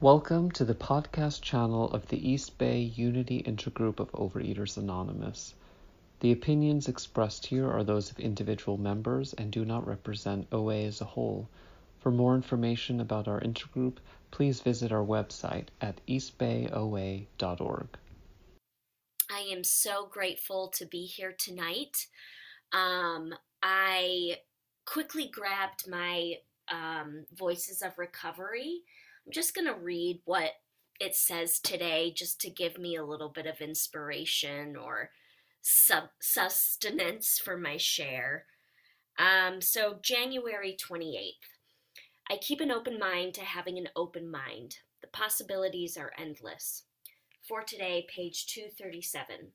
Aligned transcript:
Welcome 0.00 0.50
to 0.50 0.64
the 0.64 0.74
podcast 0.74 1.40
channel 1.40 1.88
of 1.92 2.08
the 2.08 2.28
East 2.28 2.58
Bay 2.58 2.80
Unity 2.80 3.44
Intergroup 3.44 4.00
of 4.00 4.10
Overeaters 4.10 4.76
Anonymous. 4.76 5.54
The 6.18 6.32
opinions 6.32 6.88
expressed 6.88 7.46
here 7.46 7.70
are 7.70 7.84
those 7.84 8.10
of 8.10 8.18
individual 8.18 8.76
members 8.76 9.34
and 9.34 9.52
do 9.52 9.64
not 9.64 9.86
represent 9.86 10.48
OA 10.50 10.82
as 10.82 11.00
a 11.00 11.04
whole. 11.04 11.48
For 12.00 12.10
more 12.10 12.34
information 12.34 13.00
about 13.00 13.28
our 13.28 13.40
intergroup, 13.40 13.98
please 14.32 14.60
visit 14.60 14.90
our 14.90 15.04
website 15.04 15.68
at 15.80 16.00
eastbayoa.org. 16.08 17.86
I 19.30 19.40
am 19.52 19.62
so 19.62 20.08
grateful 20.10 20.72
to 20.76 20.86
be 20.86 21.06
here 21.06 21.34
tonight. 21.38 22.08
Um, 22.72 23.32
I 23.62 24.38
quickly 24.86 25.28
grabbed 25.28 25.88
my 25.88 26.34
um, 26.68 27.26
Voices 27.32 27.80
of 27.80 27.96
Recovery 27.96 28.82
I'm 29.26 29.32
just 29.32 29.54
going 29.54 29.66
to 29.66 29.74
read 29.74 30.20
what 30.24 30.52
it 31.00 31.14
says 31.14 31.58
today 31.58 32.12
just 32.14 32.40
to 32.42 32.50
give 32.50 32.78
me 32.78 32.96
a 32.96 33.04
little 33.04 33.30
bit 33.30 33.46
of 33.46 33.60
inspiration 33.60 34.76
or 34.76 35.10
sub- 35.62 36.10
sustenance 36.20 37.38
for 37.38 37.56
my 37.56 37.76
share. 37.76 38.44
Um, 39.18 39.60
so, 39.60 39.96
January 40.02 40.76
28th. 40.76 41.32
I 42.30 42.36
keep 42.36 42.60
an 42.60 42.70
open 42.70 42.98
mind 42.98 43.34
to 43.34 43.42
having 43.42 43.78
an 43.78 43.88
open 43.96 44.30
mind. 44.30 44.76
The 45.02 45.08
possibilities 45.08 45.96
are 45.96 46.12
endless. 46.18 46.84
For 47.46 47.62
today, 47.62 48.06
page 48.14 48.46
237. 48.46 49.52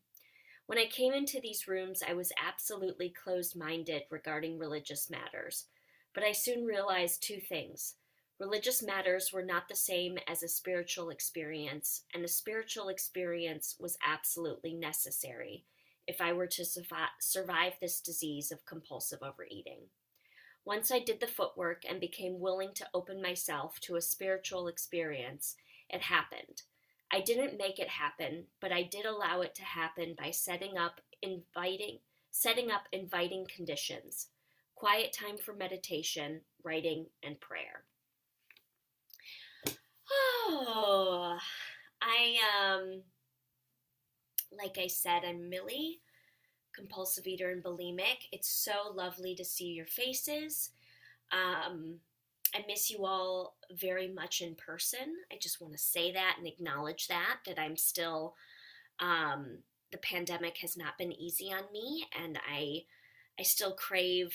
When 0.68 0.78
I 0.78 0.86
came 0.86 1.14
into 1.14 1.40
these 1.42 1.68
rooms, 1.68 2.04
I 2.08 2.14
was 2.14 2.32
absolutely 2.38 3.10
closed 3.10 3.58
minded 3.58 4.04
regarding 4.12 4.60
religious 4.60 5.10
matters. 5.10 5.66
But 6.14 6.24
I 6.24 6.32
soon 6.32 6.66
realized 6.66 7.24
two 7.24 7.40
things. 7.40 7.96
Religious 8.40 8.82
matters 8.82 9.34
were 9.34 9.44
not 9.44 9.68
the 9.68 9.76
same 9.76 10.18
as 10.26 10.42
a 10.42 10.48
spiritual 10.48 11.10
experience, 11.10 12.04
and 12.14 12.24
a 12.24 12.28
spiritual 12.30 12.88
experience 12.88 13.76
was 13.80 13.98
absolutely 14.06 14.74
necessary 14.74 15.66
if 16.08 16.22
I 16.22 16.32
were 16.32 16.48
to 16.48 16.66
survive 16.66 17.74
this 17.82 18.00
disease 18.00 18.52
of 18.52 18.66
compulsive 18.66 19.20
overeating. 19.22 19.82
Once 20.64 20.90
I 20.90 21.00
did 21.00 21.20
the 21.20 21.28
footwork 21.28 21.84
and 21.88 22.00
became 22.00 22.40
willing 22.40 22.74
to 22.76 22.88
open 22.94 23.22
myself 23.22 23.80
to 23.82 23.98
a 23.98 24.02
spiritual 24.02 24.68
experience, 24.68 25.58
it 25.90 26.02
happened. 26.02 26.64
I 27.12 27.20
didn't 27.20 27.58
make 27.58 27.78
it 27.78 27.90
happen, 27.90 28.46
but 28.62 28.72
I 28.72 28.84
did 28.84 29.06
allow 29.06 29.42
it 29.42 29.54
to 29.56 29.64
happen 29.64 30.16
by 30.18 30.32
setting 30.32 30.78
up 30.78 31.02
inviting 31.22 32.00
setting 32.32 32.72
up 32.72 32.84
inviting 32.92 33.46
conditions. 33.54 34.28
Quiet 34.76 35.12
time 35.12 35.38
for 35.38 35.54
meditation, 35.54 36.42
writing, 36.64 37.08
and 37.22 37.40
prayer. 37.42 37.84
Oh, 40.52 41.38
I 42.02 42.38
um, 42.58 43.02
like 44.52 44.78
I 44.80 44.88
said, 44.88 45.22
I'm 45.24 45.48
Millie, 45.48 46.00
compulsive 46.76 47.28
eater 47.28 47.52
and 47.52 47.64
bulimic. 47.64 48.28
It's 48.32 48.50
so 48.50 48.92
lovely 48.94 49.36
to 49.36 49.46
see 49.46 49.68
your 49.68 49.86
faces. 49.86 50.72
Um, 51.32 52.00
I 52.56 52.64
miss 52.68 52.90
you 52.90 53.06
all 53.06 53.58
very 53.72 54.08
much 54.08 54.42
in 54.42 54.56
person. 54.56 55.18
I 55.32 55.36
just 55.40 55.62
want 55.62 55.74
to 55.74 55.80
say 55.80 56.12
that 56.12 56.38
and 56.40 56.48
acknowledge 56.48 57.08
that 57.08 57.38
that 57.46 57.60
I'm 57.60 57.78
still. 57.78 58.36
Um, 59.00 59.60
the 59.92 59.98
pandemic 60.00 60.58
has 60.58 60.76
not 60.76 60.98
been 60.98 61.14
easy 61.14 61.52
on 61.54 61.64
me, 61.72 62.06
and 62.20 62.38
I, 62.52 62.84
I 63.40 63.44
still 63.44 63.72
crave 63.72 64.34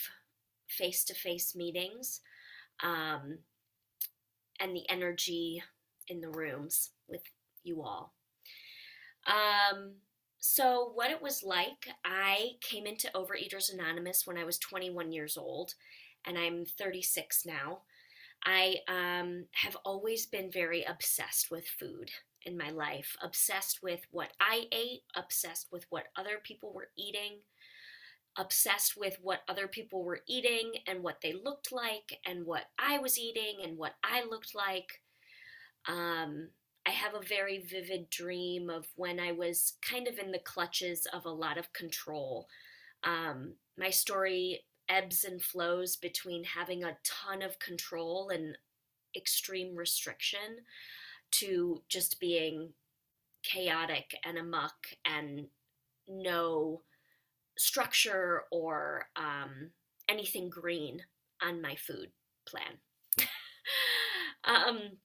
face-to-face 0.66 1.54
meetings, 1.54 2.20
um, 2.82 3.38
and 4.58 4.74
the 4.74 4.88
energy 4.88 5.62
in 6.08 6.20
the 6.20 6.30
rooms 6.30 6.90
with 7.08 7.22
you 7.62 7.82
all. 7.82 8.14
Um, 9.26 9.94
so, 10.38 10.90
what 10.94 11.10
it 11.10 11.22
was 11.22 11.42
like, 11.42 11.88
I 12.04 12.52
came 12.60 12.86
into 12.86 13.10
Overeaters 13.14 13.72
Anonymous 13.72 14.26
when 14.26 14.36
I 14.36 14.44
was 14.44 14.58
21 14.58 15.10
years 15.10 15.36
old, 15.38 15.74
and 16.26 16.36
I'm 16.36 16.66
36 16.66 17.46
now. 17.46 17.80
I 18.44 18.76
um, 18.88 19.46
have 19.52 19.76
always 19.84 20.26
been 20.26 20.50
very 20.52 20.84
obsessed 20.84 21.50
with 21.50 21.66
food 21.66 22.10
in 22.44 22.58
my 22.58 22.70
life, 22.70 23.16
obsessed 23.22 23.82
with 23.82 24.06
what 24.10 24.32
I 24.38 24.66
ate, 24.70 25.04
obsessed 25.16 25.68
with 25.72 25.86
what 25.88 26.08
other 26.14 26.38
people 26.42 26.72
were 26.74 26.90
eating, 26.96 27.38
obsessed 28.36 28.98
with 28.98 29.16
what 29.22 29.44
other 29.48 29.66
people 29.66 30.04
were 30.04 30.20
eating 30.28 30.72
and 30.86 31.02
what 31.02 31.20
they 31.22 31.32
looked 31.32 31.72
like, 31.72 32.18
and 32.26 32.44
what 32.44 32.64
I 32.78 32.98
was 32.98 33.18
eating 33.18 33.60
and 33.64 33.78
what 33.78 33.94
I 34.04 34.24
looked 34.24 34.54
like. 34.54 35.00
Um, 35.88 36.48
I 36.86 36.90
have 36.90 37.14
a 37.14 37.26
very 37.26 37.58
vivid 37.58 38.10
dream 38.10 38.68
of 38.68 38.86
when 38.96 39.18
I 39.18 39.32
was 39.32 39.74
kind 39.82 40.06
of 40.06 40.18
in 40.18 40.32
the 40.32 40.38
clutches 40.38 41.06
of 41.12 41.24
a 41.24 41.30
lot 41.30 41.56
of 41.56 41.72
control. 41.72 42.46
Um, 43.04 43.54
my 43.78 43.90
story 43.90 44.64
ebbs 44.88 45.24
and 45.24 45.40
flows 45.40 45.96
between 45.96 46.44
having 46.44 46.84
a 46.84 46.96
ton 47.04 47.42
of 47.42 47.58
control 47.58 48.30
and 48.30 48.58
extreme 49.16 49.74
restriction 49.74 50.64
to 51.30 51.82
just 51.88 52.20
being 52.20 52.70
chaotic 53.42 54.14
and 54.24 54.38
amuck 54.38 54.74
and 55.04 55.46
no 56.08 56.82
structure 57.56 58.42
or 58.50 59.06
um, 59.16 59.70
anything 60.08 60.50
green 60.50 61.00
on 61.42 61.62
my 61.62 61.76
food 61.76 62.10
plan. 62.46 62.78
um, 64.44 64.98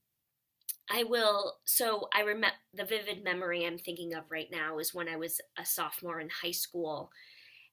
I 0.90 1.04
will. 1.04 1.58
So 1.66 2.10
I 2.14 2.22
remember 2.22 2.56
the 2.74 2.86
vivid 2.86 3.24
memory 3.24 3.66
I'm 3.66 3.78
thinking 3.78 4.14
of 4.16 4.24
right 4.32 4.50
now 4.52 4.80
is 4.80 4.94
when 4.94 5.08
I 5.08 5.18
was 5.18 5.40
a 5.58 5.66
sophomore 5.66 6.20
in 6.20 6.30
high 6.30 6.52
school, 6.52 7.12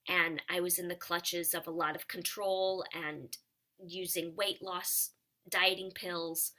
and 0.09 0.43
I 0.51 0.61
was 0.61 0.79
in 0.79 0.89
the 0.89 0.97
clutches 0.97 1.55
of 1.55 1.67
a 1.67 1.71
lot 1.73 1.97
of 1.97 2.09
control 2.09 2.85
and 2.95 3.37
using 3.85 4.37
weight 4.37 4.63
loss 4.63 5.11
dieting 5.51 5.93
pills 5.95 6.53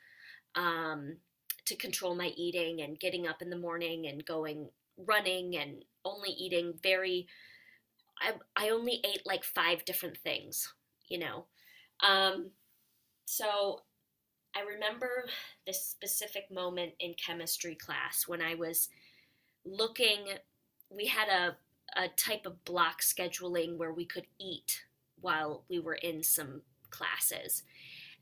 um, 0.55 1.17
to 1.65 1.75
control 1.75 2.15
my 2.15 2.29
eating 2.37 2.81
and 2.81 2.99
getting 2.99 3.27
up 3.27 3.41
in 3.41 3.49
the 3.49 3.57
morning 3.59 4.07
and 4.07 4.25
going 4.25 4.69
running 4.97 5.57
and 5.57 5.85
only 6.05 6.31
eating 6.31 6.73
very. 6.83 7.27
I 8.21 8.33
I 8.55 8.69
only 8.69 9.01
ate 9.03 9.25
like 9.25 9.43
five 9.43 9.85
different 9.85 10.17
things, 10.17 10.73
you 11.09 11.19
know. 11.19 11.45
Um, 12.01 12.51
so 13.25 13.81
I 14.57 14.61
remember 14.61 15.25
this 15.65 15.85
specific 15.85 16.49
moment 16.51 16.93
in 16.99 17.13
chemistry 17.13 17.75
class 17.75 18.27
when 18.27 18.41
I 18.41 18.55
was 18.55 18.89
looking, 19.65 20.25
we 20.89 21.07
had 21.07 21.27
a, 21.29 21.57
a 21.99 22.07
type 22.09 22.45
of 22.45 22.63
block 22.65 23.01
scheduling 23.01 23.77
where 23.77 23.93
we 23.93 24.05
could 24.05 24.25
eat 24.39 24.83
while 25.19 25.63
we 25.69 25.79
were 25.79 25.95
in 25.95 26.23
some 26.23 26.61
classes. 26.89 27.63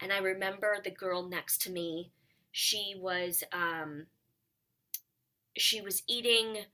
And 0.01 0.11
I 0.11 0.17
remember 0.17 0.77
the 0.83 0.91
girl 0.91 1.23
next 1.23 1.61
to 1.63 1.71
me, 1.71 2.11
she 2.51 2.95
was 2.97 3.43
um, 3.53 4.07
she 5.57 5.79
was 5.81 6.03
eating 6.07 6.65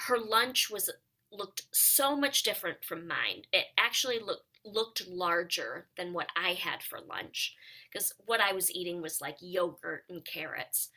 her 0.00 0.18
lunch 0.18 0.70
was 0.70 0.90
looked 1.30 1.62
so 1.72 2.16
much 2.16 2.42
different 2.42 2.84
from 2.84 3.06
mine. 3.06 3.42
It 3.52 3.66
actually 3.78 4.18
looked 4.18 4.51
looked 4.64 5.06
larger 5.08 5.88
than 5.96 6.12
what 6.12 6.28
I 6.36 6.50
had 6.50 6.82
for 6.82 7.00
lunch 7.00 7.54
because 7.90 8.12
what 8.26 8.40
I 8.40 8.52
was 8.52 8.70
eating 8.70 9.02
was 9.02 9.20
like 9.20 9.36
yogurt 9.40 10.04
and 10.08 10.24
carrots. 10.24 10.88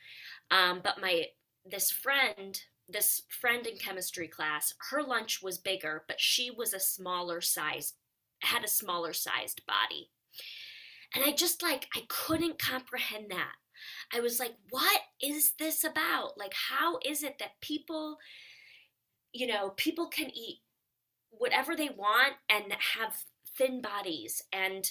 Um, 0.50 0.80
but 0.82 1.00
my 1.00 1.26
this 1.68 1.90
friend, 1.90 2.60
this 2.88 3.22
friend 3.28 3.66
in 3.66 3.76
chemistry 3.76 4.28
class, 4.28 4.74
her 4.90 5.02
lunch 5.02 5.42
was 5.42 5.58
bigger, 5.58 6.04
but 6.06 6.20
she 6.20 6.50
was 6.50 6.72
a 6.72 6.80
smaller 6.80 7.40
size, 7.40 7.94
had 8.40 8.64
a 8.64 8.68
smaller 8.68 9.12
sized 9.12 9.62
body. 9.66 10.10
And 11.14 11.24
I 11.24 11.32
just 11.32 11.62
like 11.62 11.88
I 11.94 12.02
couldn't 12.08 12.58
comprehend 12.58 13.30
that. 13.30 13.54
I 14.12 14.20
was 14.20 14.40
like, 14.40 14.54
what 14.70 15.00
is 15.22 15.52
this 15.58 15.84
about? 15.84 16.38
Like, 16.38 16.54
how 16.54 16.98
is 17.04 17.22
it 17.22 17.38
that 17.38 17.60
people, 17.60 18.18
you 19.32 19.46
know, 19.46 19.70
people 19.76 20.06
can 20.06 20.30
eat 20.30 20.60
whatever 21.30 21.76
they 21.76 21.90
want 21.90 22.34
and 22.48 22.72
have 22.72 23.14
thin 23.56 23.80
bodies 23.80 24.42
and 24.52 24.90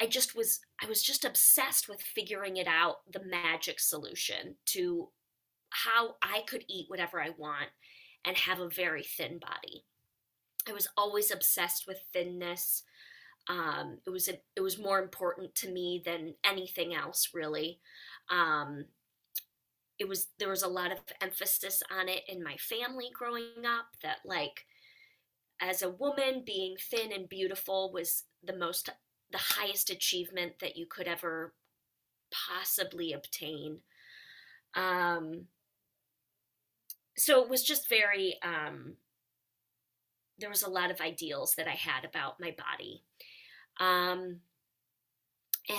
I 0.00 0.06
just 0.06 0.34
was 0.34 0.60
I 0.82 0.86
was 0.86 1.02
just 1.02 1.24
obsessed 1.24 1.88
with 1.88 2.00
figuring 2.00 2.56
it 2.56 2.66
out 2.66 2.96
the 3.12 3.22
magic 3.24 3.78
solution 3.78 4.56
to 4.66 5.08
how 5.70 6.16
I 6.22 6.42
could 6.48 6.64
eat 6.68 6.86
whatever 6.88 7.20
I 7.20 7.30
want 7.36 7.68
and 8.24 8.36
have 8.36 8.60
a 8.60 8.68
very 8.68 9.02
thin 9.02 9.38
body. 9.38 9.84
I 10.68 10.72
was 10.72 10.88
always 10.96 11.30
obsessed 11.30 11.86
with 11.86 12.02
thinness. 12.12 12.82
Um, 13.48 13.98
it 14.06 14.10
was 14.10 14.28
a, 14.28 14.34
it 14.56 14.60
was 14.60 14.78
more 14.78 15.02
important 15.02 15.54
to 15.56 15.70
me 15.70 16.02
than 16.04 16.34
anything 16.44 16.94
else 16.94 17.30
really. 17.34 17.80
Um, 18.30 18.86
it 19.98 20.08
was 20.08 20.28
there 20.38 20.48
was 20.48 20.62
a 20.62 20.68
lot 20.68 20.92
of 20.92 20.98
emphasis 21.20 21.82
on 21.90 22.08
it 22.08 22.22
in 22.26 22.42
my 22.42 22.56
family 22.56 23.10
growing 23.12 23.66
up 23.66 23.86
that 24.02 24.18
like 24.24 24.64
as 25.60 25.82
a 25.82 25.90
woman, 25.90 26.42
being 26.44 26.76
thin 26.78 27.12
and 27.12 27.28
beautiful 27.28 27.92
was 27.92 28.24
the 28.42 28.56
most, 28.56 28.88
the 29.30 29.38
highest 29.38 29.90
achievement 29.90 30.54
that 30.60 30.76
you 30.76 30.86
could 30.86 31.06
ever 31.06 31.54
possibly 32.30 33.12
obtain. 33.12 33.80
Um, 34.74 35.46
so 37.16 37.42
it 37.42 37.50
was 37.50 37.62
just 37.62 37.88
very, 37.88 38.36
um, 38.42 38.94
there 40.38 40.48
was 40.48 40.62
a 40.62 40.70
lot 40.70 40.90
of 40.90 41.00
ideals 41.00 41.54
that 41.56 41.68
I 41.68 41.72
had 41.72 42.04
about 42.04 42.40
my 42.40 42.54
body. 42.56 43.04
Um, 43.78 44.40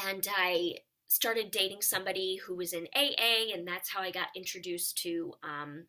and 0.05 0.27
I 0.37 0.75
started 1.07 1.51
dating 1.51 1.81
somebody 1.81 2.37
who 2.37 2.55
was 2.55 2.73
in 2.73 2.87
AA, 2.95 3.53
and 3.53 3.67
that's 3.67 3.91
how 3.91 4.01
I 4.01 4.11
got 4.11 4.27
introduced 4.35 4.97
to 4.99 5.33
um, 5.43 5.85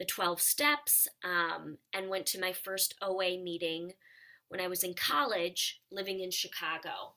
the 0.00 0.06
12 0.06 0.40
steps 0.40 1.06
um, 1.22 1.76
and 1.92 2.08
went 2.08 2.24
to 2.24 2.40
my 2.40 2.54
first 2.54 2.94
OA 3.02 3.38
meeting 3.38 3.92
when 4.48 4.58
I 4.58 4.66
was 4.66 4.82
in 4.82 4.94
college 4.94 5.82
living 5.92 6.20
in 6.20 6.30
Chicago. 6.30 7.14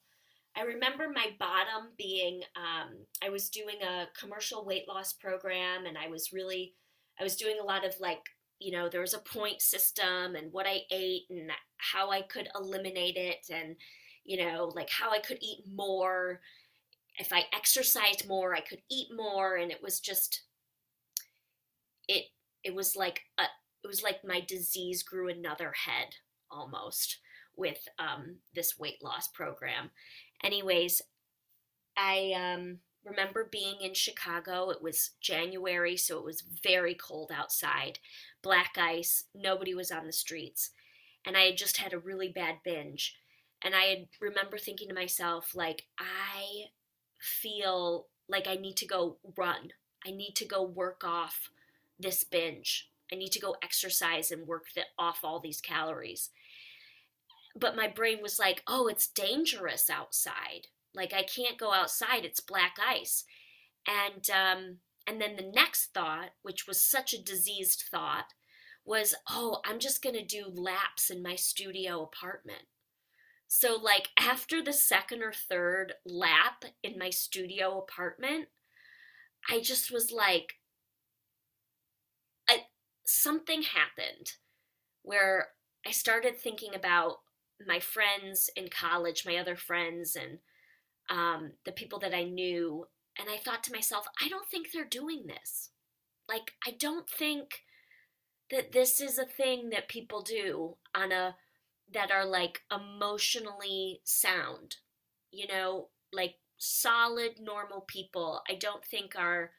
I 0.55 0.63
remember 0.63 1.07
my 1.07 1.27
bottom 1.39 1.91
being 1.97 2.41
um, 2.57 2.93
I 3.23 3.29
was 3.29 3.49
doing 3.49 3.77
a 3.81 4.07
commercial 4.19 4.65
weight 4.65 4.85
loss 4.87 5.13
program, 5.13 5.85
and 5.85 5.97
I 5.97 6.09
was 6.09 6.33
really, 6.33 6.73
I 7.17 7.23
was 7.23 7.37
doing 7.37 7.55
a 7.59 7.65
lot 7.65 7.85
of 7.85 7.95
like, 8.01 8.19
you 8.59 8.73
know, 8.73 8.89
there 8.89 9.01
was 9.01 9.13
a 9.13 9.19
point 9.19 9.61
system 9.61 10.35
and 10.35 10.51
what 10.51 10.67
I 10.67 10.81
ate 10.91 11.23
and 11.29 11.51
how 11.77 12.11
I 12.11 12.21
could 12.21 12.49
eliminate 12.53 13.15
it, 13.15 13.47
and, 13.49 13.77
you 14.25 14.43
know, 14.43 14.71
like 14.75 14.89
how 14.89 15.09
I 15.09 15.19
could 15.19 15.39
eat 15.41 15.63
more. 15.73 16.41
If 17.17 17.31
I 17.31 17.43
exercised 17.55 18.27
more, 18.27 18.53
I 18.53 18.61
could 18.61 18.81
eat 18.91 19.07
more, 19.15 19.55
and 19.55 19.71
it 19.71 19.81
was 19.81 20.01
just, 20.01 20.41
it, 22.63 22.73
was 22.73 22.95
like 22.95 23.21
a, 23.37 23.43
it 23.83 23.87
was 23.87 24.03
like 24.03 24.23
my 24.23 24.41
disease 24.41 25.03
grew 25.03 25.29
another 25.29 25.73
head 25.85 26.15
almost 26.49 27.19
with 27.55 27.87
um, 27.99 28.37
this 28.53 28.77
weight 28.79 29.03
loss 29.03 29.27
program. 29.27 29.91
Anyways, 30.43 31.01
I 31.97 32.33
um, 32.35 32.79
remember 33.05 33.47
being 33.51 33.75
in 33.81 33.93
Chicago. 33.93 34.69
It 34.69 34.81
was 34.81 35.11
January, 35.21 35.97
so 35.97 36.17
it 36.17 36.25
was 36.25 36.43
very 36.63 36.95
cold 36.95 37.31
outside, 37.33 37.99
black 38.41 38.75
ice, 38.77 39.25
nobody 39.35 39.73
was 39.73 39.91
on 39.91 40.05
the 40.05 40.13
streets. 40.13 40.71
And 41.25 41.37
I 41.37 41.41
had 41.41 41.57
just 41.57 41.77
had 41.77 41.93
a 41.93 41.99
really 41.99 42.29
bad 42.29 42.55
binge. 42.63 43.15
And 43.63 43.73
I 43.73 43.83
had, 43.83 44.07
remember 44.19 44.57
thinking 44.57 44.89
to 44.89 44.93
myself, 44.93 45.51
like, 45.55 45.85
I 45.97 46.65
feel 47.19 48.07
like 48.27 48.47
I 48.47 48.55
need 48.55 48.75
to 48.77 48.85
go 48.85 49.17
run. 49.37 49.71
I 50.05 50.11
need 50.11 50.35
to 50.35 50.45
go 50.45 50.63
work 50.63 51.03
off 51.05 51.49
this 51.99 52.23
binge. 52.23 52.89
I 53.11 53.15
need 53.15 53.31
to 53.33 53.39
go 53.39 53.55
exercise 53.63 54.31
and 54.31 54.47
work 54.47 54.65
the, 54.75 54.83
off 54.97 55.19
all 55.23 55.39
these 55.39 55.61
calories 55.61 56.29
but 57.55 57.75
my 57.75 57.87
brain 57.87 58.19
was 58.21 58.39
like, 58.39 58.63
oh, 58.67 58.87
it's 58.87 59.07
dangerous 59.07 59.89
outside. 59.89 60.67
Like 60.95 61.13
I 61.13 61.23
can't 61.23 61.57
go 61.57 61.71
outside. 61.71 62.25
It's 62.25 62.39
black 62.39 62.77
ice. 62.83 63.25
And 63.87 64.29
um, 64.29 64.77
and 65.05 65.19
then 65.19 65.35
the 65.35 65.51
next 65.53 65.93
thought, 65.93 66.29
which 66.41 66.67
was 66.67 66.81
such 66.81 67.13
a 67.13 67.21
diseased 67.21 67.83
thought, 67.91 68.33
was, 68.85 69.13
oh, 69.29 69.59
I'm 69.65 69.79
just 69.79 70.01
gonna 70.01 70.25
do 70.25 70.45
laps 70.47 71.09
in 71.09 71.21
my 71.21 71.35
studio 71.35 72.01
apartment. 72.01 72.63
So 73.47 73.75
like 73.75 74.09
after 74.19 74.63
the 74.63 74.73
second 74.73 75.21
or 75.21 75.33
third 75.33 75.93
lap 76.05 76.65
in 76.81 76.97
my 76.97 77.11
studio 77.11 77.77
apartment, 77.77 78.47
I 79.49 79.59
just 79.59 79.91
was 79.91 80.11
like, 80.11 80.53
something 83.05 83.63
happened 83.63 84.33
where 85.01 85.49
I 85.85 85.91
started 85.91 86.37
thinking 86.37 86.73
about 86.73 87.17
my 87.65 87.79
friends 87.79 88.49
in 88.55 88.69
college, 88.69 89.25
my 89.25 89.37
other 89.37 89.55
friends, 89.55 90.15
and 90.15 90.39
um, 91.09 91.53
the 91.65 91.71
people 91.71 91.99
that 91.99 92.13
I 92.13 92.23
knew, 92.23 92.87
and 93.19 93.29
I 93.29 93.37
thought 93.37 93.63
to 93.65 93.71
myself, 93.71 94.05
I 94.21 94.29
don't 94.29 94.47
think 94.47 94.71
they're 94.71 94.85
doing 94.85 95.25
this. 95.27 95.69
Like, 96.27 96.53
I 96.65 96.71
don't 96.71 97.09
think 97.09 97.63
that 98.49 98.71
this 98.71 99.01
is 99.01 99.17
a 99.17 99.25
thing 99.25 99.69
that 99.69 99.87
people 99.87 100.21
do 100.21 100.77
on 100.95 101.11
a 101.11 101.35
that 101.93 102.11
are 102.11 102.25
like 102.25 102.61
emotionally 102.71 104.01
sound, 104.03 104.77
you 105.31 105.47
know, 105.47 105.89
like 106.11 106.35
solid, 106.57 107.33
normal 107.39 107.81
people. 107.81 108.41
I 108.49 108.55
don't 108.55 108.85
think 108.85 109.15
are 109.15 109.51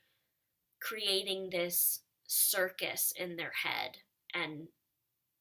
creating 0.81 1.51
this 1.51 2.01
circus 2.27 3.13
in 3.17 3.37
their 3.37 3.53
head 3.63 3.99
and 4.33 4.69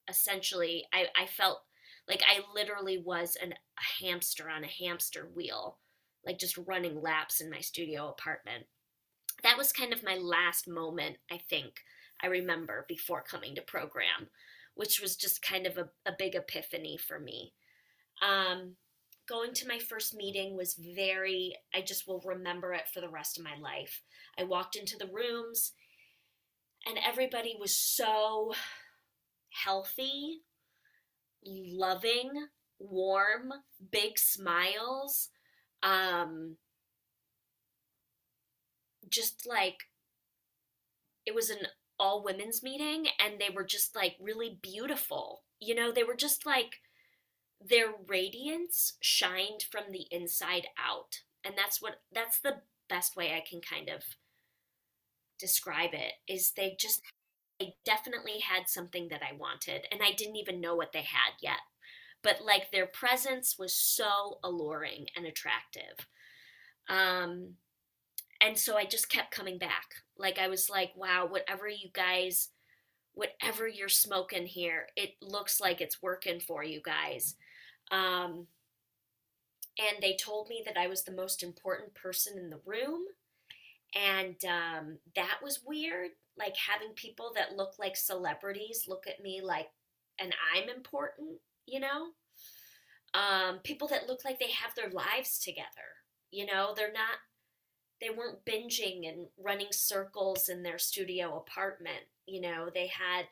essentially 0.08 0.84
I, 0.92 1.06
I 1.20 1.26
felt 1.26 1.62
like 2.08 2.22
I 2.22 2.40
literally 2.54 2.98
was 2.98 3.36
an, 3.40 3.52
a 3.52 4.04
hamster 4.04 4.50
on 4.50 4.64
a 4.64 4.68
hamster 4.68 5.28
wheel, 5.34 5.78
like 6.26 6.38
just 6.38 6.58
running 6.66 7.00
laps 7.00 7.40
in 7.40 7.50
my 7.50 7.60
studio 7.60 8.08
apartment. 8.08 8.64
That 9.42 9.56
was 9.56 9.72
kind 9.72 9.92
of 9.92 10.04
my 10.04 10.16
last 10.16 10.68
moment, 10.68 11.16
I 11.30 11.38
think, 11.38 11.80
I 12.22 12.26
remember 12.26 12.84
before 12.88 13.22
coming 13.22 13.54
to 13.54 13.62
program, 13.62 14.28
which 14.74 15.00
was 15.00 15.16
just 15.16 15.42
kind 15.42 15.66
of 15.66 15.78
a, 15.78 15.88
a 16.06 16.12
big 16.18 16.34
epiphany 16.34 16.96
for 16.98 17.18
me. 17.18 17.54
Um, 18.22 18.76
going 19.28 19.54
to 19.54 19.68
my 19.68 19.78
first 19.78 20.14
meeting 20.14 20.56
was 20.56 20.78
very, 20.94 21.56
I 21.74 21.80
just 21.80 22.06
will 22.06 22.22
remember 22.24 22.72
it 22.74 22.88
for 22.92 23.00
the 23.00 23.08
rest 23.08 23.38
of 23.38 23.44
my 23.44 23.56
life. 23.60 24.02
I 24.38 24.44
walked 24.44 24.76
into 24.76 24.96
the 24.96 25.10
rooms 25.12 25.72
and 26.86 26.98
everybody 27.04 27.56
was 27.58 27.74
so 27.74 28.52
healthy 29.64 30.42
loving, 31.46 32.30
warm, 32.78 33.52
big 33.90 34.18
smiles. 34.18 35.30
Um, 35.82 36.56
just 39.08 39.46
like 39.46 39.76
it 41.26 41.34
was 41.34 41.50
an 41.50 41.58
all 41.98 42.24
women's 42.24 42.62
meeting 42.62 43.06
and 43.24 43.38
they 43.38 43.50
were 43.54 43.64
just 43.64 43.94
like 43.94 44.16
really 44.20 44.58
beautiful. 44.62 45.42
You 45.60 45.74
know, 45.74 45.92
they 45.92 46.02
were 46.02 46.16
just 46.16 46.46
like 46.46 46.80
their 47.60 47.86
radiance 48.08 48.94
shined 49.00 49.64
from 49.70 49.92
the 49.92 50.06
inside 50.10 50.66
out. 50.78 51.20
And 51.44 51.54
that's 51.56 51.80
what 51.80 52.00
that's 52.12 52.40
the 52.40 52.62
best 52.88 53.16
way 53.16 53.34
I 53.34 53.44
can 53.48 53.60
kind 53.60 53.88
of 53.88 54.02
describe 55.38 55.90
it 55.92 56.12
is 56.28 56.52
they 56.56 56.76
just 56.78 57.02
they 57.60 57.76
definitely 57.84 58.40
had 58.40 58.68
something 58.68 59.08
that 59.08 59.22
I 59.22 59.36
wanted, 59.36 59.86
and 59.92 60.00
I 60.02 60.12
didn't 60.12 60.36
even 60.36 60.60
know 60.60 60.74
what 60.74 60.92
they 60.92 61.02
had 61.02 61.34
yet. 61.40 61.60
But 62.22 62.40
like 62.44 62.70
their 62.70 62.86
presence 62.86 63.56
was 63.58 63.74
so 63.74 64.38
alluring 64.42 65.06
and 65.16 65.26
attractive. 65.26 66.06
Um, 66.88 67.54
and 68.40 68.58
so 68.58 68.76
I 68.76 68.84
just 68.84 69.08
kept 69.08 69.30
coming 69.30 69.58
back. 69.58 69.86
Like 70.18 70.38
I 70.38 70.48
was 70.48 70.68
like, 70.68 70.92
wow, 70.96 71.26
whatever 71.28 71.68
you 71.68 71.88
guys, 71.92 72.48
whatever 73.12 73.68
you're 73.68 73.88
smoking 73.88 74.46
here, 74.46 74.88
it 74.96 75.10
looks 75.22 75.60
like 75.60 75.80
it's 75.80 76.02
working 76.02 76.40
for 76.40 76.64
you 76.64 76.80
guys. 76.84 77.36
Um, 77.90 78.46
and 79.78 80.02
they 80.02 80.16
told 80.16 80.48
me 80.48 80.62
that 80.66 80.78
I 80.78 80.86
was 80.86 81.04
the 81.04 81.12
most 81.12 81.42
important 81.42 81.94
person 81.94 82.38
in 82.38 82.50
the 82.50 82.60
room. 82.64 83.02
And 83.94 84.36
um, 84.44 84.98
that 85.14 85.38
was 85.42 85.60
weird 85.64 86.10
like 86.36 86.56
having 86.56 86.94
people 86.94 87.32
that 87.34 87.56
look 87.56 87.74
like 87.78 87.96
celebrities 87.96 88.86
look 88.88 89.04
at 89.06 89.22
me 89.22 89.40
like 89.42 89.68
and 90.18 90.34
I'm 90.54 90.68
important, 90.68 91.38
you 91.66 91.80
know? 91.80 92.08
Um, 93.14 93.58
people 93.62 93.88
that 93.88 94.08
look 94.08 94.24
like 94.24 94.38
they 94.38 94.50
have 94.50 94.74
their 94.74 94.90
lives 94.90 95.38
together. 95.38 95.66
You 96.30 96.46
know, 96.46 96.72
they're 96.76 96.92
not 96.92 97.18
they 98.00 98.10
weren't 98.10 98.44
binging 98.44 99.08
and 99.08 99.28
running 99.38 99.68
circles 99.70 100.48
in 100.48 100.62
their 100.62 100.78
studio 100.78 101.36
apartment. 101.36 102.04
You 102.26 102.40
know, 102.40 102.68
they 102.72 102.88
had 102.88 103.26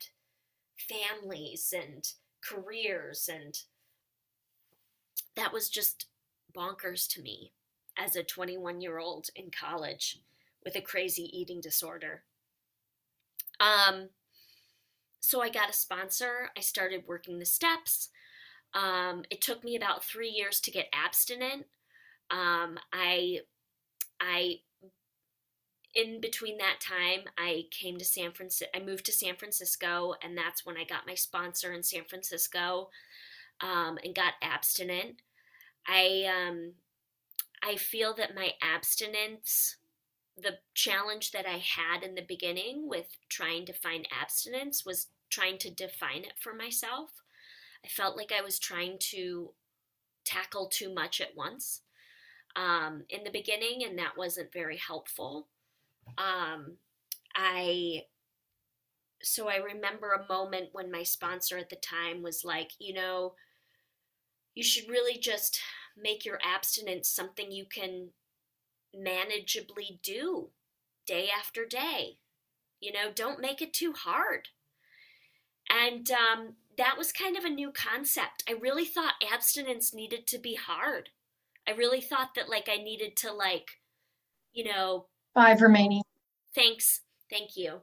families 0.77 1.75
and 1.77 2.09
careers 2.43 3.29
and 3.33 3.59
that 5.37 5.53
was 5.53 5.69
just 5.69 6.07
bonkers 6.57 7.09
to 7.09 7.23
me 7.23 7.53
as 7.97 8.17
a 8.17 8.23
21 8.23 8.81
year 8.81 8.99
old 8.99 9.29
in 9.35 9.51
college 9.51 10.19
with 10.65 10.77
a 10.77 10.81
crazy 10.81 11.31
eating 11.33 11.61
disorder. 11.61 12.23
Um, 13.61 14.09
so 15.21 15.41
I 15.41 15.51
got 15.51 15.71
a 15.71 15.75
sponsor. 15.75 16.51
I 16.57 16.61
started 16.61 17.05
working 17.07 17.39
the 17.39 17.47
steps. 17.47 18.09
Um, 18.75 19.25
it 19.31 19.41
took 19.41 19.63
me 19.63 19.77
about 19.77 20.05
three 20.05 20.31
years 20.31 20.61
to 20.61 20.71
get 20.71 20.89
abstinent. 20.93 21.67
Um, 22.31 22.79
I, 22.93 23.41
I, 24.21 24.61
in 25.95 26.21
between 26.21 26.59
that 26.59 26.81
time, 26.81 27.29
I 27.37 27.65
came 27.71 27.99
to 27.99 28.05
San 28.05 28.33
Francisco. 28.33 28.71
I 28.75 28.81
moved 28.81 29.05
to 29.07 29.13
San 29.13 29.37
Francisco, 29.37 30.15
and 30.23 30.37
that's 30.37 30.65
when 30.65 30.77
I 30.77 30.85
got 30.85 31.07
my 31.07 31.15
sponsor 31.15 31.73
in 31.73 31.83
San 31.83 32.05
Francisco, 32.05 32.89
um, 33.61 33.99
and 34.03 34.15
got 34.15 34.35
abstinent. 34.43 35.21
I, 35.87 36.25
um, 36.25 36.73
I 37.63 37.77
feel 37.77 38.15
that 38.15 38.35
my 38.35 38.53
abstinence 38.63 39.77
the 40.37 40.59
challenge 40.75 41.33
that 41.33 41.47
I 41.47 41.59
had 41.59 42.03
in 42.03 42.15
the 42.15 42.25
beginning 42.27 42.89
with 42.89 43.07
trying 43.29 43.67
to 43.67 43.73
find 43.73 44.09
abstinence 44.11 44.85
was 44.85 45.09
trying 45.31 45.59
to 45.59 45.71
define 45.71 46.25
it 46.25 46.35
for 46.39 46.55
myself. 46.55 47.11
I 47.85 47.89
felt 47.89 48.17
like 48.17 48.33
I 48.33 48.43
was 48.43 48.59
trying 48.59 48.99
to 49.11 49.53
tackle 50.25 50.69
too 50.69 50.93
much 50.93 51.21
at 51.21 51.37
once 51.37 51.83
um, 52.57 53.05
in 53.09 53.25
the 53.25 53.31
beginning, 53.31 53.83
and 53.85 53.99
that 53.99 54.17
wasn't 54.17 54.53
very 54.53 54.77
helpful. 54.77 55.49
um, 56.19 56.77
I 57.35 58.03
so 59.23 59.49
I 59.49 59.57
remember 59.57 60.13
a 60.13 60.27
moment 60.29 60.71
when 60.73 60.91
my 60.91 61.03
sponsor 61.05 61.57
at 61.57 61.71
the 61.71 61.77
time 61.77 62.23
was 62.23 62.45
like, 62.45 62.73
you 62.79 62.93
know, 62.93 63.35
you 64.55 64.63
should 64.65 64.89
really 64.89 65.19
just 65.19 65.61
make 65.97 66.25
your 66.25 66.39
abstinence 66.45 67.09
something 67.09 67.51
you 67.53 67.65
can 67.65 68.09
manageably 68.97 70.01
do 70.03 70.51
day 71.07 71.29
after 71.37 71.67
day. 71.67 72.19
You 72.81 72.93
know, 72.93 73.13
don't 73.15 73.41
make 73.41 73.63
it 73.63 73.73
too 73.73 73.93
hard. 73.93 74.49
And 75.71 76.11
um, 76.11 76.55
that 76.77 76.99
was 76.99 77.13
kind 77.13 77.37
of 77.37 77.45
a 77.45 77.51
new 77.51 77.71
concept. 77.71 78.43
I 78.49 78.53
really 78.53 78.85
thought 78.85 79.15
abstinence 79.33 79.95
needed 79.95 80.27
to 80.29 80.39
be 80.39 80.55
hard. 80.55 81.11
I 81.67 81.73
really 81.73 82.01
thought 82.01 82.31
that 82.35 82.49
like 82.49 82.69
I 82.69 82.83
needed 82.83 83.17
to 83.19 83.33
like, 83.33 83.69
you 84.53 84.65
know, 84.65 85.07
five 85.35 85.63
remaining. 85.63 86.03
Thanks. 86.55 87.01
Thank 87.31 87.57
you. 87.57 87.81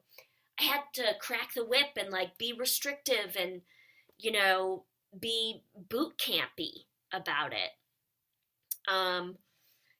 I 0.60 0.64
had 0.64 0.82
to 0.96 1.16
crack 1.20 1.54
the 1.56 1.66
whip 1.66 1.98
and 1.98 2.10
like 2.12 2.38
be 2.38 2.54
restrictive 2.54 3.38
and 3.40 3.62
you 4.18 4.34
know, 4.34 4.84
be 5.18 5.64
boot 5.90 6.14
campy 6.18 6.84
about 7.14 7.54
it. 7.54 7.72
Um 8.92 9.38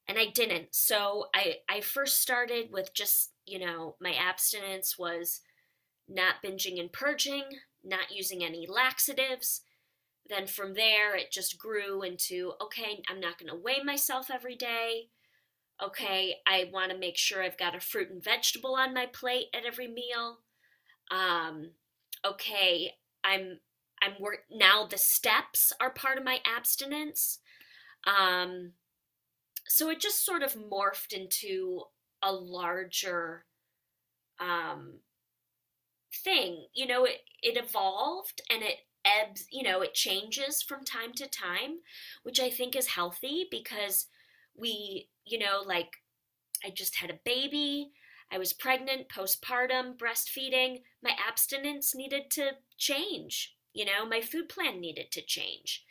and 0.10 0.18
I 0.18 0.26
didn't. 0.26 0.70
So 0.72 1.28
I 1.34 1.58
I 1.70 1.82
first 1.82 2.20
started 2.20 2.72
with 2.74 2.94
just, 2.94 3.32
you 3.46 3.60
know, 3.60 3.96
my 4.02 4.14
abstinence 4.14 4.98
was 4.98 5.42
not 6.10 6.42
binging 6.44 6.80
and 6.80 6.92
purging, 6.92 7.44
not 7.84 8.12
using 8.12 8.44
any 8.44 8.66
laxatives. 8.68 9.62
Then 10.28 10.48
from 10.48 10.74
there, 10.74 11.16
it 11.16 11.32
just 11.32 11.60
grew 11.60 12.02
into 12.02 12.54
okay, 12.62 13.04
I'm 13.08 13.20
not 13.20 13.38
going 13.38 13.52
to 13.52 13.56
weigh 13.56 13.84
myself 13.86 14.32
every 14.34 14.56
day. 14.56 15.10
Okay, 15.82 16.38
I 16.46 16.70
want 16.74 16.92
to 16.92 16.98
make 16.98 17.18
sure 17.18 17.42
I've 17.44 17.58
got 17.58 17.76
a 17.76 17.80
fruit 17.80 18.10
and 18.10 18.22
vegetable 18.22 18.76
on 18.76 18.94
my 18.94 19.06
plate 19.06 19.46
at 19.54 19.66
every 19.66 19.88
meal. 19.88 20.40
Um, 21.12 21.72
okay, 22.26 22.94
I'm 23.24 23.60
I'm 24.02 24.20
work 24.20 24.40
now. 24.52 24.88
The 24.88 24.98
steps 24.98 25.72
are 25.80 25.92
part 25.92 26.18
of 26.18 26.24
my 26.24 26.40
abstinence. 26.46 27.40
Um, 28.08 28.74
so 29.70 29.90
it 29.90 30.00
just 30.00 30.26
sort 30.26 30.44
of 30.44 30.56
morphed 30.56 31.14
into 31.14 31.84
a 32.24 32.32
larger 32.34 33.46
um, 34.40 35.00
thing. 36.24 36.66
You 36.74 36.88
know, 36.88 37.06
it, 37.06 37.22
it 37.42 37.58
evolved 37.58 38.42
and 38.50 38.64
it 38.64 38.78
ebbs, 39.06 39.46
you 39.52 39.64
know, 39.64 39.82
it 39.82 39.94
changes 39.94 40.62
from 40.62 40.84
time 40.84 41.14
to 41.16 41.28
time, 41.28 41.80
which 42.24 42.40
I 42.40 42.50
think 42.50 42.76
is 42.76 42.88
healthy 42.88 43.48
because 43.50 44.08
we, 44.56 45.10
you 45.26 45.40
know, 45.40 45.62
like 45.66 45.90
I 46.66 46.72
just 46.72 46.98
had 46.98 47.10
a 47.10 47.20
baby, 47.26 47.92
I 48.32 48.38
was 48.38 48.54
pregnant, 48.54 49.10
postpartum, 49.10 49.98
breastfeeding, 49.98 50.82
my 51.04 51.12
abstinence 51.28 51.96
needed 51.96 52.30
to 52.32 52.52
change. 52.78 53.56
You 53.74 53.86
know, 53.86 54.06
my 54.06 54.22
food 54.22 54.50
plan 54.50 54.80
needed 54.82 55.12
to 55.12 55.22
change. 55.22 55.84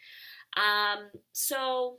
Um, 0.56 1.10
so 1.32 1.98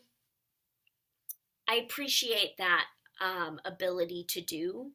I 1.69 1.75
appreciate 1.75 2.57
that 2.57 2.85
um, 3.21 3.59
ability 3.63 4.25
to 4.29 4.41
do 4.41 4.91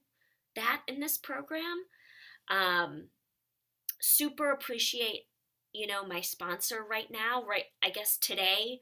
that 0.56 0.82
in 0.88 0.98
this 1.00 1.16
program. 1.16 1.84
Um, 2.50 3.04
super 4.00 4.50
appreciate, 4.50 5.26
you 5.72 5.86
know, 5.86 6.04
my 6.04 6.20
sponsor 6.20 6.84
right 6.88 7.10
now. 7.10 7.44
Right, 7.44 7.66
I 7.82 7.90
guess 7.90 8.16
today, 8.16 8.80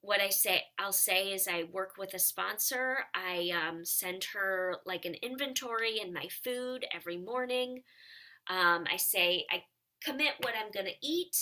what 0.00 0.20
I 0.20 0.30
say, 0.30 0.62
I'll 0.78 0.92
say 0.92 1.32
is 1.32 1.46
I 1.46 1.64
work 1.70 1.94
with 1.98 2.14
a 2.14 2.18
sponsor. 2.18 2.98
I 3.14 3.50
um, 3.50 3.84
send 3.84 4.24
her 4.34 4.76
like 4.86 5.04
an 5.04 5.14
inventory 5.22 5.98
and 6.00 6.12
my 6.12 6.28
food 6.44 6.86
every 6.94 7.18
morning. 7.18 7.82
Um, 8.48 8.84
I 8.90 8.96
say 8.96 9.46
I 9.50 9.64
commit 10.02 10.34
what 10.40 10.54
I'm 10.58 10.70
to 10.72 10.92
eat. 11.02 11.36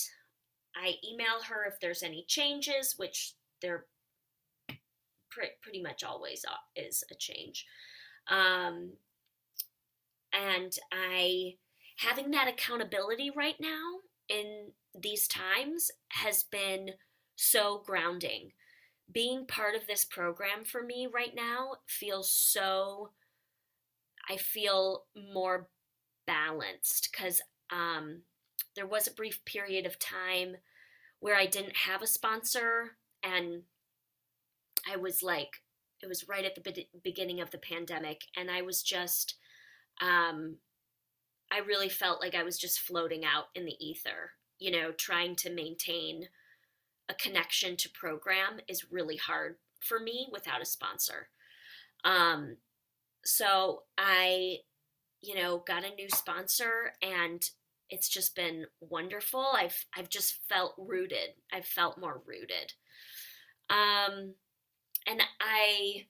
I 0.75 0.95
email 1.05 1.43
her 1.49 1.65
if 1.67 1.81
there's 1.81 2.03
any 2.03 2.25
changes, 2.27 2.95
which 2.97 3.35
there 3.61 3.87
pre- 5.33 5.57
pretty 5.63 5.83
much 5.83 6.05
always 6.05 6.45
is 6.77 7.05
a 7.11 7.15
change. 7.15 7.67
Um, 8.29 8.93
and 10.33 10.77
I 10.91 11.55
having 11.99 12.31
that 12.31 12.49
accountability 12.49 13.31
right 13.31 13.57
now 13.61 13.99
in 14.29 14.73
these 14.99 15.29
times 15.29 15.91
has 16.11 16.43
been 16.45 16.91
so 17.37 17.83
grounding. 17.85 18.53
Being 19.13 19.47
part 19.47 19.75
of 19.75 19.87
this 19.87 20.05
program 20.05 20.65
for 20.65 20.83
me 20.83 21.07
right 21.13 21.35
now 21.35 21.73
feels 21.87 22.31
so 22.31 23.11
I 24.31 24.37
feel 24.37 25.05
more 25.33 25.69
balanced 26.27 27.11
because 27.11 27.43
um, 27.71 28.23
there 28.77 28.87
was 28.87 29.07
a 29.07 29.13
brief 29.13 29.45
period 29.45 29.87
of 29.87 29.99
time 29.99 30.57
where 31.21 31.37
I 31.37 31.47
didn't 31.47 31.77
have 31.77 32.03
a 32.03 32.07
sponsor 32.07 32.97
and 33.23 33.63
I 34.93 34.97
was 34.97 35.23
like, 35.23 35.63
it 36.03 36.09
was 36.09 36.29
right 36.29 36.45
at 36.45 36.55
the 36.55 36.61
be- 36.61 36.89
beginning 37.03 37.41
of 37.41 37.51
the 37.51 37.59
pandemic, 37.59 38.23
and 38.37 38.51
I 38.51 38.63
was 38.63 38.83
just, 38.83 39.37
um, 40.01 40.57
I 41.51 41.59
really 41.59 41.89
felt 41.89 42.21
like 42.21 42.35
I 42.35 42.43
was 42.43 42.59
just 42.59 42.81
floating 42.81 43.25
out 43.25 43.47
in 43.55 43.65
the 43.65 43.77
ether, 43.85 44.33
you 44.59 44.71
know, 44.71 44.93
trying 44.93 45.37
to 45.37 45.53
maintain 45.53 46.29
a 47.09 47.15
connection 47.15 47.77
to 47.77 47.91
program 47.91 48.61
is 48.69 48.91
really 48.91 49.17
hard 49.17 49.57
for 49.81 49.99
me 50.01 50.29
without 50.33 50.63
a 50.63 50.67
sponsor. 50.67 51.29
Um, 52.05 52.57
so 53.25 53.83
I, 53.99 54.59
you 55.21 55.35
know, 55.35 55.63
got 55.67 55.85
a 55.85 55.95
new 55.95 56.09
sponsor 56.09 56.93
and 57.03 57.49
it's 57.91 58.09
just 58.09 58.35
been 58.35 58.65
wonderful. 58.81 59.47
I've 59.55 59.85
I've 59.97 60.09
just 60.09 60.39
felt 60.49 60.75
rooted. 60.79 61.35
I've 61.53 61.67
felt 61.67 62.01
more 62.01 62.23
rooted. 62.27 62.73
Um, 63.69 64.35
and 65.07 65.23
I 65.41 66.07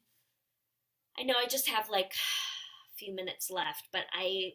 I 1.19 1.23
know 1.25 1.35
I 1.37 1.47
just 1.47 1.69
have 1.69 1.89
like 1.89 2.13
a 2.13 2.97
few 2.97 3.15
minutes 3.15 3.51
left, 3.51 3.89
but 3.93 4.05
I 4.13 4.55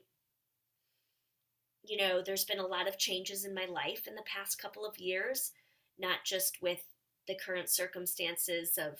you 1.83 1.97
know, 1.97 2.21
there's 2.21 2.43
been 2.43 2.59
a 2.59 2.67
lot 2.67 2.87
of 2.87 2.97
changes 2.97 3.45
in 3.45 3.53
my 3.53 3.65
life 3.65 4.07
in 4.07 4.15
the 4.15 4.23
past 4.23 4.61
couple 4.61 4.85
of 4.85 4.99
years, 4.99 5.51
not 5.97 6.17
just 6.25 6.61
with 6.61 6.83
the 7.27 7.35
current 7.35 7.69
circumstances 7.69 8.77
of 8.77 8.99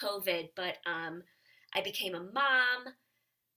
COVID, 0.00 0.50
but 0.54 0.76
um, 0.86 1.22
I 1.74 1.80
became 1.82 2.14
a 2.14 2.20
mom. 2.20 2.94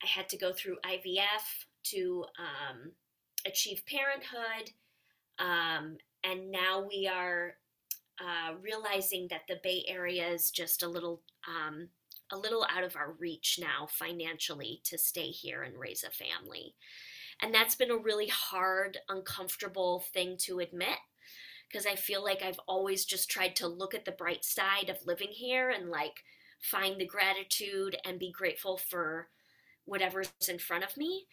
I 0.01 0.07
had 0.07 0.27
to 0.29 0.37
go 0.37 0.53
through 0.53 0.77
IVF 0.85 1.65
to 1.91 2.25
um, 2.39 2.91
achieve 3.45 3.83
parenthood. 3.85 4.71
Um, 5.39 5.97
and 6.23 6.51
now 6.51 6.85
we 6.87 7.07
are 7.07 7.55
uh, 8.19 8.53
realizing 8.61 9.27
that 9.29 9.41
the 9.47 9.59
Bay 9.63 9.83
Area 9.87 10.27
is 10.27 10.51
just 10.51 10.83
a 10.83 10.87
little 10.87 11.21
um, 11.47 11.89
a 12.31 12.37
little 12.37 12.65
out 12.69 12.83
of 12.83 12.95
our 12.95 13.11
reach 13.19 13.59
now 13.61 13.87
financially 13.87 14.81
to 14.83 14.97
stay 14.97 15.27
here 15.27 15.61
and 15.61 15.77
raise 15.77 16.03
a 16.03 16.09
family. 16.09 16.73
And 17.41 17.53
that's 17.53 17.75
been 17.75 17.91
a 17.91 17.97
really 17.97 18.27
hard, 18.27 18.97
uncomfortable 19.09 20.03
thing 20.13 20.37
to 20.41 20.59
admit 20.59 20.97
because 21.67 21.85
I 21.85 21.95
feel 21.95 22.23
like 22.23 22.41
I've 22.43 22.59
always 22.67 23.03
just 23.03 23.29
tried 23.29 23.55
to 23.57 23.67
look 23.67 23.93
at 23.95 24.05
the 24.05 24.11
bright 24.11 24.45
side 24.45 24.89
of 24.89 25.05
living 25.05 25.29
here 25.31 25.69
and 25.69 25.89
like 25.89 26.23
find 26.61 26.99
the 26.99 27.05
gratitude 27.05 27.97
and 28.05 28.19
be 28.19 28.31
grateful 28.31 28.77
for 28.77 29.27
whatever's 29.85 30.31
in 30.47 30.59
front 30.59 30.83
of 30.83 30.95
me. 30.95 31.25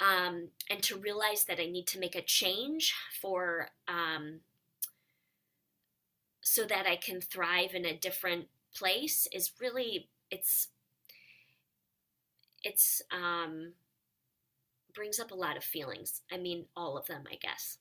Um, 0.00 0.48
and 0.70 0.82
to 0.84 0.96
realize 0.96 1.44
that 1.44 1.58
I 1.58 1.66
need 1.66 1.86
to 1.88 1.98
make 1.98 2.14
a 2.14 2.22
change 2.22 2.94
for 3.20 3.70
um, 3.88 4.40
so 6.48 6.64
that 6.66 6.86
I 6.86 6.96
can 6.96 7.20
thrive 7.20 7.74
in 7.74 7.84
a 7.84 7.96
different 7.96 8.48
place 8.74 9.26
is 9.32 9.52
really 9.60 10.08
it's 10.30 10.68
it's 12.62 13.02
um 13.10 13.72
brings 14.94 15.18
up 15.20 15.30
a 15.30 15.34
lot 15.34 15.56
of 15.56 15.64
feelings. 15.64 16.22
I 16.32 16.36
mean 16.36 16.66
all 16.76 16.96
of 16.96 17.06
them, 17.06 17.24
I 17.30 17.36
guess. 17.36 17.78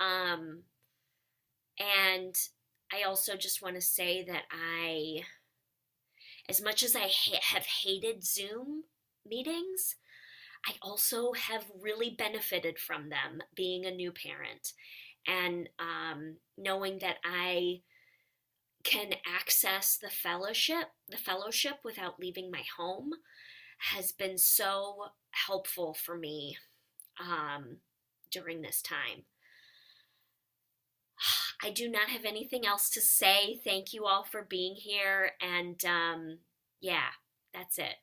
Um 0.00 0.64
and 1.78 2.34
I 2.92 3.02
also 3.02 3.36
just 3.36 3.62
want 3.62 3.74
to 3.76 3.80
say 3.80 4.22
that 4.24 4.44
I 4.50 5.22
as 6.48 6.60
much 6.60 6.82
as 6.82 6.94
I 6.94 7.08
ha- 7.08 7.40
have 7.54 7.66
hated 7.66 8.24
Zoom 8.24 8.84
meetings, 9.24 9.96
I 10.66 10.74
also 10.82 11.32
have 11.32 11.64
really 11.80 12.10
benefited 12.10 12.78
from 12.78 13.10
them 13.10 13.42
being 13.54 13.86
a 13.86 13.90
new 13.90 14.12
parent 14.12 14.72
and 15.26 15.68
um, 15.78 16.36
knowing 16.56 16.98
that 17.00 17.16
I 17.24 17.80
can 18.84 19.14
access 19.26 19.96
the 19.96 20.10
fellowship, 20.10 20.88
the 21.08 21.16
fellowship 21.16 21.78
without 21.84 22.18
leaving 22.18 22.50
my 22.50 22.62
home 22.76 23.12
has 23.92 24.12
been 24.12 24.38
so 24.38 25.06
helpful 25.30 25.94
for 25.94 26.16
me 26.16 26.56
um, 27.20 27.78
during 28.30 28.62
this 28.62 28.82
time. 28.82 29.24
I 31.62 31.70
do 31.70 31.88
not 31.88 32.08
have 32.08 32.24
anything 32.24 32.66
else 32.66 32.90
to 32.90 33.00
say. 33.00 33.60
Thank 33.62 33.92
you 33.92 34.06
all 34.06 34.24
for 34.24 34.42
being 34.42 34.74
here. 34.74 35.32
And 35.40 35.82
um, 35.84 36.38
yeah, 36.80 37.10
that's 37.54 37.78
it. 37.78 37.96